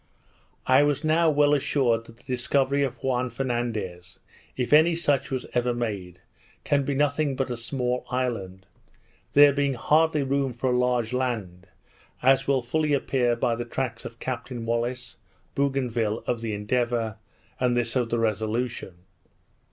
I 0.65 0.81
was 0.81 1.03
now 1.03 1.29
well 1.29 1.53
assured 1.53 2.05
that 2.07 2.17
the 2.17 2.23
discovery 2.23 2.81
of 2.81 2.95
Juan 3.03 3.29
Fernandez, 3.29 4.17
if 4.57 4.73
any 4.73 4.95
such 4.95 5.29
was 5.29 5.45
ever 5.53 5.75
made, 5.75 6.19
can 6.63 6.83
be 6.83 6.95
nothing 6.95 7.35
but 7.35 7.51
a 7.51 7.55
small 7.55 8.03
island; 8.09 8.65
there 9.33 9.53
being 9.53 9.75
hardly 9.75 10.23
room 10.23 10.53
for 10.53 10.71
a 10.71 10.75
large 10.75 11.13
land, 11.13 11.67
as 12.23 12.47
will 12.47 12.63
fully 12.63 12.93
appear 12.93 13.35
by 13.35 13.53
the 13.53 13.63
tracks 13.63 14.03
of 14.03 14.17
Captain 14.17 14.65
Wallis, 14.65 15.17
Bougainville, 15.53 16.23
of 16.25 16.41
the 16.41 16.55
Endeavour, 16.55 17.17
and 17.59 17.77
this 17.77 17.95
of 17.95 18.09
the 18.09 18.17
Resolution. 18.17 19.05